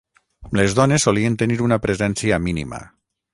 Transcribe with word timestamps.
Les 0.59 0.75
dones 0.79 1.05
solien 1.07 1.35
tenir 1.43 1.59
una 1.67 1.79
presència 1.85 2.41
mínima. 2.47 2.81